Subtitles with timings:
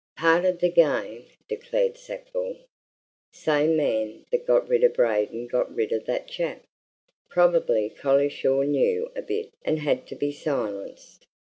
[0.17, 2.57] "Part of the game," declared Sackville.
[3.33, 6.65] "Same man that got rid of Braden got rid of that chap!
[7.29, 11.27] Probably Collishaw knew a bit and had to be silenced.